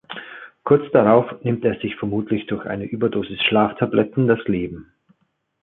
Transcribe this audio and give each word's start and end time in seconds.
Kurz 0.63 0.91
darauf 0.93 1.31
nimmt 1.43 1.63
er 1.63 1.79
sich 1.79 1.95
vermutlich 1.95 2.47
durch 2.47 2.65
eine 2.65 2.85
Überdosis 2.85 3.39
Schlaftabletten, 3.43 4.27
das 4.27 4.39
Leben. 4.45 4.91